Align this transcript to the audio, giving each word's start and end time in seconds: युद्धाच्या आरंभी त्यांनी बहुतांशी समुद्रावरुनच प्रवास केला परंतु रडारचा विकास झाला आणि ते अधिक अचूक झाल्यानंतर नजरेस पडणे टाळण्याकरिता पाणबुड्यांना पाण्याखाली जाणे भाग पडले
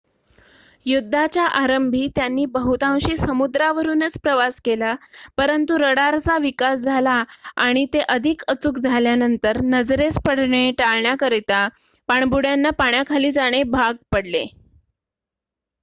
युद्धाच्या 0.85 1.43
आरंभी 1.55 2.07
त्यांनी 2.15 2.45
बहुतांशी 2.53 3.17
समुद्रावरुनच 3.17 4.17
प्रवास 4.23 4.55
केला 4.65 4.95
परंतु 5.37 5.77
रडारचा 5.79 6.37
विकास 6.37 6.79
झाला 6.81 7.23
आणि 7.57 7.85
ते 7.93 7.99
अधिक 8.07 8.43
अचूक 8.47 8.79
झाल्यानंतर 8.79 9.59
नजरेस 9.65 10.17
पडणे 10.25 10.69
टाळण्याकरिता 10.77 11.67
पाणबुड्यांना 12.09 12.69
पाण्याखाली 12.79 13.31
जाणे 13.31 13.63
भाग 13.69 13.93
पडले 14.11 14.45